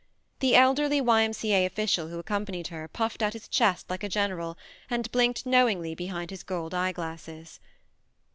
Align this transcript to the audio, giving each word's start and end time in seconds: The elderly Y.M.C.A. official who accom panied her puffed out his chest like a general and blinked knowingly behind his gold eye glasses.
The 0.39 0.55
elderly 0.55 0.99
Y.M.C.A. 0.99 1.63
official 1.67 2.07
who 2.07 2.19
accom 2.23 2.43
panied 2.43 2.69
her 2.69 2.87
puffed 2.87 3.21
out 3.21 3.33
his 3.33 3.47
chest 3.47 3.87
like 3.87 4.01
a 4.03 4.09
general 4.09 4.57
and 4.89 5.11
blinked 5.11 5.45
knowingly 5.45 5.93
behind 5.93 6.31
his 6.31 6.41
gold 6.41 6.73
eye 6.73 6.91
glasses. 6.91 7.59